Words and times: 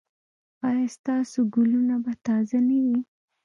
ایا 0.67 0.85
ستاسو 0.95 1.39
ګلونه 1.53 1.95
به 2.03 2.13
تازه 2.25 2.59
نه 2.67 2.77
وي؟ 2.85 2.99